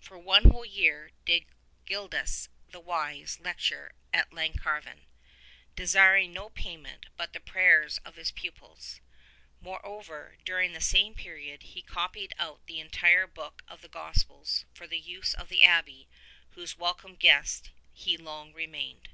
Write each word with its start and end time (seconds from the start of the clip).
For 0.00 0.18
one 0.18 0.50
whole 0.50 0.64
year 0.64 1.12
did 1.24 1.44
Gildas 1.86 2.48
the 2.68 2.80
Wise 2.80 3.38
lecture 3.38 3.92
at 4.12 4.32
Llan 4.32 4.54
carvan, 4.54 5.06
desiring 5.76 6.32
no 6.32 6.48
payment 6.50 7.06
but 7.16 7.32
the 7.32 7.38
prayers 7.38 7.98
of 7.98 8.16
his 8.16 8.32
pupils. 8.32 9.00
Moreover, 9.60 10.36
during 10.44 10.72
the 10.72 10.80
same 10.80 11.14
period 11.14 11.62
he 11.62 11.82
copied 11.82 12.34
out 12.40 12.66
the 12.66 12.80
entire 12.80 13.28
book 13.28 13.62
of 13.68 13.80
the 13.80 13.88
Gospels 13.88 14.64
for 14.74 14.88
the 14.88 14.98
use 14.98 15.32
of 15.32 15.48
the 15.48 15.62
abbey 15.62 16.08
whose 16.56 16.76
welcome 16.76 17.14
guest 17.14 17.70
he 17.92 18.16
long 18.16 18.52
remained. 18.52 19.10